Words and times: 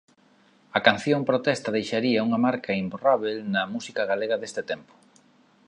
A 0.77 0.79
canción 0.87 1.21
protesta 1.29 1.69
deixaría 1.77 2.25
unha 2.27 2.39
marca 2.47 2.79
imborrábel 2.83 3.37
na 3.53 3.61
música 3.73 4.01
galega 4.11 4.39
deste 4.41 4.61
tempo. 4.71 4.93